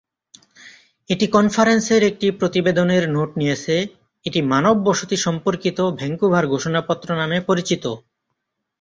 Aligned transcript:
এটি 1.09 1.25
কনফারেন্সের 1.27 2.01
একটি 2.03 2.27
প্রতিবেদনের 2.39 3.03
নোট 3.09 3.29
নিয়েছে, 3.37 3.75
এটি 4.25 4.39
মানব 4.51 4.75
বসতি 4.87 5.17
সম্পর্কিত 5.25 5.77
ভ্যানকুভার 5.99 6.43
ঘোষণাপত্র 6.47 7.07
নামে 7.15 7.37
পরিচিত। 7.49 7.83